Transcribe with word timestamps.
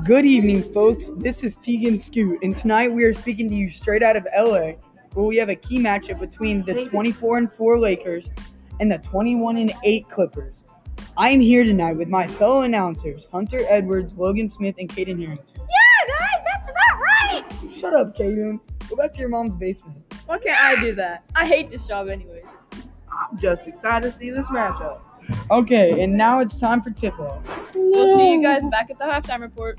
Good 0.00 0.24
evening, 0.24 0.62
folks. 0.62 1.12
This 1.18 1.44
is 1.44 1.56
Tegan 1.56 1.96
Scott, 1.98 2.38
and 2.42 2.56
tonight 2.56 2.90
we 2.90 3.04
are 3.04 3.12
speaking 3.12 3.48
to 3.50 3.54
you 3.54 3.68
straight 3.70 4.02
out 4.02 4.16
of 4.16 4.26
LA, 4.36 4.72
where 5.12 5.26
we 5.26 5.36
have 5.36 5.50
a 5.50 5.54
key 5.54 5.78
matchup 5.78 6.18
between 6.18 6.64
the 6.64 6.86
24 6.86 7.36
and 7.36 7.52
4 7.52 7.78
Lakers 7.78 8.28
and 8.80 8.90
the 8.90 8.98
21 8.98 9.58
and 9.58 9.72
8 9.84 10.08
Clippers. 10.08 10.64
I 11.16 11.28
am 11.28 11.40
here 11.40 11.62
tonight 11.62 11.92
with 11.92 12.08
my 12.08 12.26
fellow 12.26 12.62
announcers, 12.62 13.28
Hunter 13.30 13.60
Edwards, 13.68 14.16
Logan 14.16 14.48
Smith, 14.48 14.74
and 14.78 14.88
Caden 14.88 15.20
Harrington. 15.20 15.46
Yeah, 15.56 16.18
guys, 16.18 16.44
that's 16.52 16.70
about 16.70 16.98
right. 16.98 17.72
Shut 17.72 17.94
up, 17.94 18.16
Caden. 18.16 18.58
Go 18.88 18.96
back 18.96 19.12
to 19.12 19.20
your 19.20 19.28
mom's 19.28 19.54
basement. 19.54 20.02
Why 20.26 20.38
can't 20.38 20.60
I 20.60 20.82
do 20.82 20.94
that? 20.96 21.22
I 21.36 21.46
hate 21.46 21.70
this 21.70 21.86
job, 21.86 22.08
anyways. 22.08 22.46
I'm 22.72 23.38
just 23.38 23.68
excited 23.68 24.10
to 24.10 24.16
see 24.16 24.30
this 24.30 24.46
matchup. 24.46 25.04
Okay, 25.50 26.02
and 26.02 26.16
now 26.16 26.40
it's 26.40 26.56
time 26.56 26.80
for 26.82 26.90
tip 26.90 27.18
off. 27.18 27.42
We'll 27.74 28.16
see 28.16 28.32
you 28.32 28.42
guys 28.42 28.62
back 28.70 28.90
at 28.90 28.98
the 28.98 29.04
halftime 29.04 29.40
report. 29.40 29.78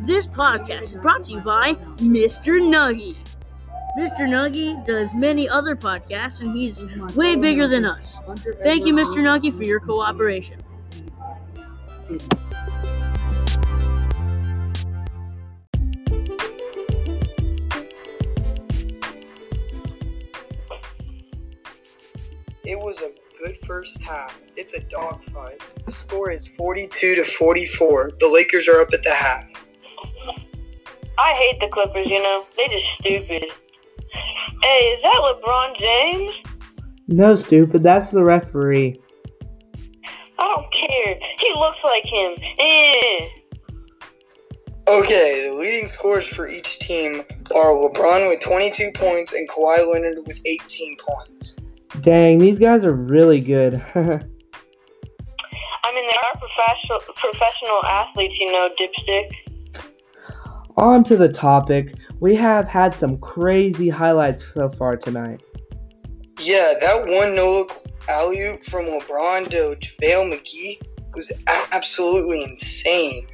This 0.00 0.26
podcast 0.26 0.82
is 0.82 0.94
brought 0.96 1.24
to 1.24 1.32
you 1.32 1.40
by 1.40 1.74
Mr. 1.96 2.60
Nuggy. 2.60 3.16
Mr. 3.98 4.28
Nuggy 4.28 4.84
does 4.84 5.14
many 5.14 5.48
other 5.48 5.74
podcasts, 5.74 6.40
and 6.40 6.54
he's 6.54 6.84
way 7.16 7.36
bigger 7.36 7.66
than 7.66 7.86
us. 7.86 8.18
Thank 8.62 8.84
you, 8.84 8.92
Mr. 8.92 9.22
Nuggy, 9.22 9.56
for 9.56 9.64
your 9.64 9.80
cooperation. 9.80 10.62
It 22.64 22.78
was 22.78 22.98
a 23.02 23.10
good 23.38 23.58
first 23.66 24.00
half. 24.00 24.40
It's 24.56 24.72
a 24.72 24.80
dogfight. 24.80 25.60
The 25.84 25.92
score 25.92 26.30
is 26.30 26.46
42 26.46 27.16
to 27.16 27.22
44. 27.22 28.12
The 28.18 28.28
Lakers 28.28 28.68
are 28.68 28.80
up 28.80 28.88
at 28.94 29.02
the 29.02 29.12
half. 29.12 29.66
I 31.18 31.34
hate 31.34 31.60
the 31.60 31.68
Clippers, 31.70 32.06
you 32.06 32.22
know. 32.22 32.46
They 32.56 32.68
just 32.68 32.86
stupid. 33.00 33.44
Hey, 34.62 34.96
is 34.96 35.02
that 35.02 35.20
LeBron 35.20 35.78
James? 35.78 36.32
No, 37.06 37.36
stupid. 37.36 37.82
That's 37.82 38.10
the 38.12 38.24
referee. 38.24 38.98
I 40.38 40.54
don't 40.56 40.72
care. 40.72 41.18
He 41.38 41.52
looks 41.54 41.78
like 41.84 42.04
him. 42.04 42.32
Eh. 42.58 43.28
Okay, 44.88 45.48
the 45.48 45.54
leading 45.54 45.86
scorers 45.86 46.26
for 46.26 46.48
each 46.48 46.78
team 46.78 47.24
are 47.54 47.72
LeBron 47.72 48.28
with 48.28 48.40
22 48.40 48.90
points 48.94 49.34
and 49.34 49.48
Kawhi 49.50 49.92
Leonard 49.92 50.18
with 50.26 50.40
18 50.46 50.96
points. 50.96 51.56
Dang, 52.00 52.38
these 52.38 52.58
guys 52.58 52.84
are 52.84 52.92
really 52.92 53.40
good. 53.40 53.74
I 53.94 54.18
mean, 55.94 56.06
they 56.08 56.16
are 56.16 56.34
professional 56.38 57.00
professional 57.14 57.84
athletes, 57.84 58.34
you 58.38 58.52
know, 58.52 58.68
dipstick. 58.80 59.30
On 60.76 61.04
to 61.04 61.16
the 61.16 61.28
topic. 61.28 61.94
We 62.20 62.34
have 62.36 62.66
had 62.66 62.94
some 62.94 63.18
crazy 63.18 63.88
highlights 63.88 64.44
so 64.54 64.70
far 64.70 64.96
tonight. 64.96 65.42
Yeah, 66.40 66.74
that 66.80 67.06
one 67.06 67.36
no 67.36 67.60
look 67.60 67.84
alley 68.08 68.40
oop 68.42 68.64
from 68.64 68.86
LeBron 68.86 69.48
to 69.50 69.76
JaVale 69.78 70.32
McGee 70.32 70.80
was 71.14 71.32
absolutely 71.70 72.42
insane. 72.42 73.26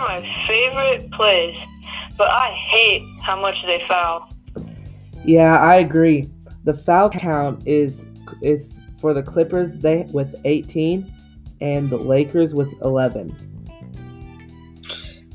Those 0.00 0.08
are 0.08 0.20
my 0.20 0.46
favorite 0.46 1.10
plays, 1.12 1.56
but 2.16 2.30
I 2.30 2.50
hate 2.70 3.06
how 3.22 3.40
much 3.40 3.56
they 3.66 3.84
foul. 3.86 4.32
Yeah, 5.24 5.58
I 5.58 5.76
agree. 5.76 6.30
The 6.64 6.74
foul 6.74 7.10
count 7.10 7.66
is 7.66 8.06
is 8.40 8.76
for 9.00 9.12
the 9.12 9.22
Clippers 9.22 9.76
they 9.76 10.06
with 10.12 10.34
18 10.44 11.12
and 11.60 11.90
the 11.90 11.96
Lakers 11.96 12.54
with 12.54 12.72
11. 12.82 13.34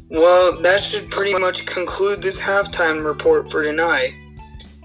Well, 0.09 0.59
that 0.61 0.83
should 0.83 1.11
pretty 1.11 1.37
much 1.37 1.65
conclude 1.65 2.21
this 2.21 2.39
halftime 2.39 3.05
report 3.05 3.51
for 3.51 3.63
tonight. 3.63 4.15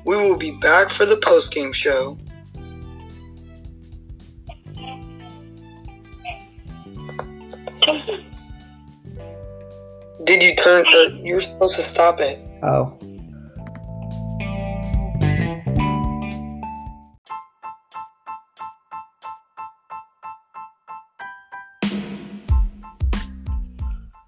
We 0.05 0.17
will 0.17 0.37
be 0.37 0.53
back 0.53 0.91
for 0.91 1.07
the 1.07 1.17
postgame 1.17 1.73
show. 1.73 2.19
Did 10.25 10.43
you 10.43 10.55
turn? 10.55 10.85
Uh, 10.87 11.09
you 11.23 11.35
were 11.35 11.41
supposed 11.41 11.77
to 11.77 11.83
stop 11.83 12.21
it. 12.21 12.39
Oh. 12.63 12.97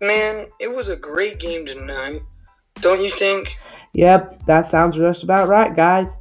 Man, 0.00 0.47
it 0.58 0.75
was 0.75 0.88
a 0.88 0.97
great 0.97 1.38
game 1.38 1.66
tonight. 1.66 2.22
Don't 2.81 3.00
you 3.00 3.10
think? 3.10 3.56
Yep, 3.92 4.47
that 4.47 4.66
sounds 4.66 4.97
just 4.97 5.22
about 5.22 5.47
right, 5.48 5.76
guys. 5.76 6.16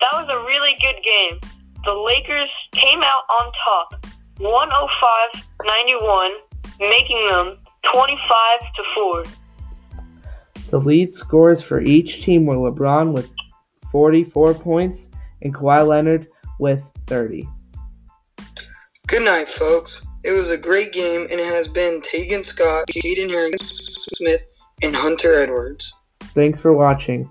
That 0.00 0.12
was 0.12 0.28
a 0.30 0.38
really 0.46 0.76
good 0.80 1.02
game. 1.02 1.40
The 1.84 1.92
Lakers 1.92 2.50
came 2.72 3.02
out 3.02 3.24
on 3.28 3.52
top, 3.64 4.06
105 4.38 5.44
91, 5.64 6.30
making 6.80 7.28
them 7.28 7.58
25 7.94 8.60
to 8.60 8.82
4. 8.94 9.24
The 10.70 10.80
lead 10.80 11.14
scores 11.14 11.62
for 11.62 11.80
each 11.80 12.22
team 12.22 12.46
were 12.46 12.56
LeBron 12.56 13.12
with 13.12 13.30
44 13.92 14.54
points 14.54 15.08
and 15.42 15.54
Kawhi 15.54 15.86
Leonard 15.86 16.28
with 16.58 16.82
30. 17.06 17.48
Good 19.06 19.22
night, 19.22 19.48
folks. 19.48 20.02
It 20.24 20.32
was 20.32 20.50
a 20.50 20.56
great 20.56 20.92
game, 20.92 21.28
and 21.30 21.38
it 21.38 21.46
has 21.46 21.68
been 21.68 22.00
Tegan 22.00 22.42
Scott, 22.42 22.88
Caden 22.88 23.30
Harrington 23.30 23.58
Smith, 23.60 24.44
and 24.82 24.96
Hunter 24.96 25.40
Edwards. 25.40 25.94
Thanks 26.34 26.58
for 26.58 26.72
watching. 26.72 27.30